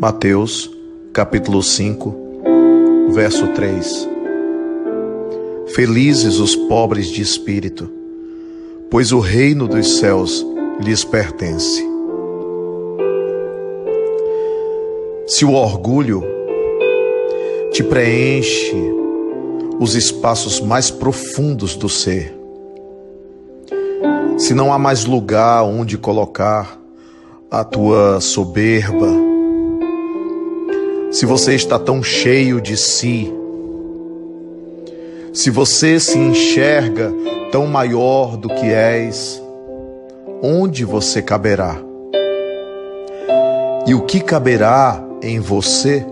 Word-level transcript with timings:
Mateus, 0.00 0.70
capítulo 1.12 1.60
5, 1.60 2.14
verso 3.10 3.48
3. 3.48 4.08
Felizes 5.74 6.38
os 6.38 6.54
pobres 6.54 7.08
de 7.08 7.20
espírito, 7.20 7.90
pois 8.88 9.10
o 9.10 9.18
reino 9.18 9.66
dos 9.66 9.98
céus 9.98 10.46
lhes 10.78 11.02
pertence. 11.02 11.84
Se 15.26 15.44
o 15.44 15.54
orgulho 15.54 16.22
te 17.72 17.82
preenche 17.82 18.76
os 19.80 19.96
espaços 19.96 20.60
mais 20.60 20.92
profundos 20.92 21.74
do 21.74 21.88
ser, 21.88 22.38
se 24.36 24.54
não 24.54 24.72
há 24.72 24.78
mais 24.78 25.04
lugar 25.06 25.64
onde 25.64 25.98
colocar 25.98 26.80
a 27.50 27.64
tua 27.64 28.20
soberba, 28.20 29.26
se 31.18 31.26
você 31.26 31.56
está 31.56 31.80
tão 31.80 32.00
cheio 32.00 32.60
de 32.60 32.76
si, 32.76 33.28
se 35.32 35.50
você 35.50 35.98
se 35.98 36.16
enxerga 36.16 37.12
tão 37.50 37.66
maior 37.66 38.36
do 38.36 38.48
que 38.48 38.66
és, 38.66 39.42
onde 40.40 40.84
você 40.84 41.20
caberá? 41.20 41.76
E 43.84 43.96
o 43.96 44.02
que 44.02 44.20
caberá 44.20 45.02
em 45.20 45.40
você? 45.40 46.06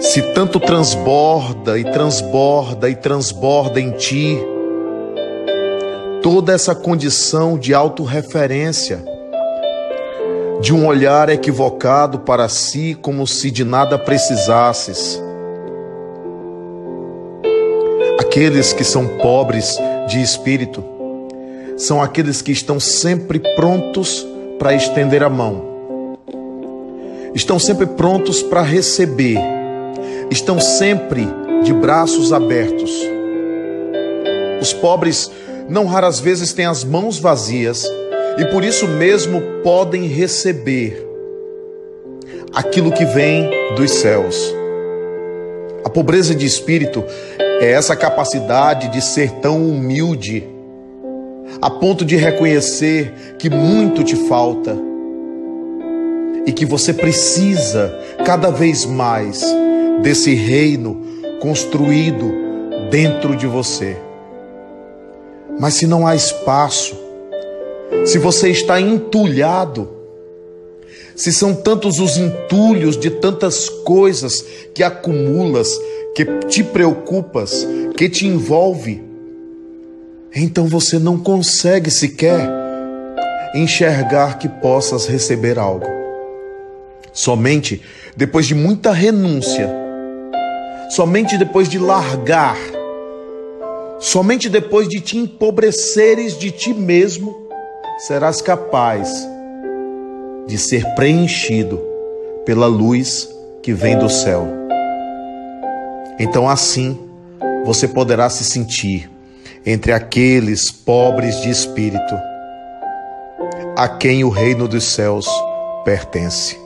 Se 0.00 0.22
tanto 0.32 0.58
transborda 0.58 1.78
e 1.78 1.84
transborda 1.84 2.88
e 2.88 2.96
transborda 2.96 3.78
em 3.78 3.90
ti 3.90 4.38
toda 6.22 6.54
essa 6.54 6.74
condição 6.74 7.58
de 7.58 7.74
autorreferência, 7.74 9.04
de 10.66 10.74
um 10.74 10.84
olhar 10.84 11.28
equivocado 11.28 12.18
para 12.18 12.48
si, 12.48 12.98
como 13.00 13.24
se 13.24 13.52
de 13.52 13.62
nada 13.62 13.96
precisasses. 13.96 15.22
Aqueles 18.18 18.72
que 18.72 18.82
são 18.82 19.06
pobres 19.06 19.78
de 20.08 20.20
espírito 20.20 20.82
são 21.76 22.02
aqueles 22.02 22.42
que 22.42 22.50
estão 22.50 22.80
sempre 22.80 23.38
prontos 23.54 24.26
para 24.58 24.74
estender 24.74 25.22
a 25.22 25.30
mão, 25.30 26.18
estão 27.32 27.60
sempre 27.60 27.86
prontos 27.86 28.42
para 28.42 28.62
receber, 28.62 29.38
estão 30.32 30.58
sempre 30.58 31.28
de 31.62 31.72
braços 31.72 32.32
abertos. 32.32 32.90
Os 34.60 34.72
pobres 34.72 35.30
não 35.68 35.86
raras 35.86 36.18
vezes 36.18 36.52
têm 36.52 36.66
as 36.66 36.82
mãos 36.82 37.20
vazias 37.20 37.86
e 38.38 38.44
por 38.46 38.64
isso 38.64 38.86
mesmo 38.86 39.40
podem 39.62 40.06
receber 40.06 41.06
aquilo 42.54 42.92
que 42.92 43.04
vem 43.04 43.50
dos 43.76 43.90
céus. 43.90 44.54
A 45.84 45.88
pobreza 45.88 46.34
de 46.34 46.44
espírito 46.44 47.04
é 47.60 47.70
essa 47.70 47.96
capacidade 47.96 48.88
de 48.88 49.00
ser 49.00 49.30
tão 49.40 49.62
humilde 49.66 50.46
a 51.60 51.70
ponto 51.70 52.04
de 52.04 52.16
reconhecer 52.16 53.36
que 53.38 53.48
muito 53.48 54.02
te 54.02 54.16
falta 54.16 54.76
e 56.44 56.52
que 56.52 56.66
você 56.66 56.92
precisa 56.92 57.98
cada 58.24 58.50
vez 58.50 58.84
mais 58.84 59.42
desse 60.02 60.34
reino 60.34 61.00
construído 61.40 62.32
dentro 62.90 63.34
de 63.34 63.46
você. 63.46 63.96
Mas 65.58 65.74
se 65.74 65.86
não 65.86 66.06
há 66.06 66.14
espaço, 66.14 67.05
se 68.04 68.18
você 68.18 68.50
está 68.50 68.80
entulhado, 68.80 69.88
se 71.14 71.32
são 71.32 71.54
tantos 71.54 71.98
os 71.98 72.16
entulhos 72.16 72.96
de 72.96 73.10
tantas 73.10 73.68
coisas 73.68 74.44
que 74.74 74.82
acumulas, 74.82 75.78
que 76.14 76.24
te 76.48 76.62
preocupas, 76.62 77.66
que 77.96 78.08
te 78.08 78.26
envolve, 78.26 79.02
então 80.34 80.66
você 80.66 80.98
não 80.98 81.18
consegue 81.18 81.90
sequer 81.90 82.38
enxergar 83.54 84.38
que 84.38 84.48
possas 84.48 85.06
receber 85.06 85.58
algo. 85.58 85.86
Somente 87.12 87.80
depois 88.14 88.46
de 88.46 88.54
muita 88.54 88.92
renúncia, 88.92 89.70
somente 90.90 91.38
depois 91.38 91.68
de 91.68 91.78
largar, 91.78 92.58
somente 93.98 94.50
depois 94.50 94.86
de 94.88 95.00
te 95.00 95.16
empobreceres 95.16 96.38
de 96.38 96.50
ti 96.50 96.74
mesmo, 96.74 97.45
serás 97.98 98.42
capaz 98.42 99.26
de 100.46 100.58
ser 100.58 100.84
preenchido 100.94 101.80
pela 102.44 102.66
luz 102.66 103.28
que 103.62 103.72
vem 103.72 103.98
do 103.98 104.08
céu. 104.08 104.46
Então, 106.18 106.48
assim, 106.48 106.98
você 107.64 107.88
poderá 107.88 108.28
se 108.28 108.44
sentir 108.44 109.10
entre 109.64 109.92
aqueles 109.92 110.70
pobres 110.70 111.40
de 111.40 111.50
espírito, 111.50 112.14
a 113.76 113.88
quem 113.88 114.22
o 114.24 114.28
reino 114.28 114.68
dos 114.68 114.84
céus 114.84 115.26
pertence. 115.84 116.56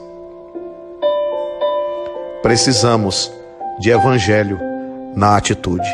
Precisamos 2.42 3.32
de 3.78 3.90
evangelho 3.90 4.58
na 5.14 5.36
atitude. 5.36 5.88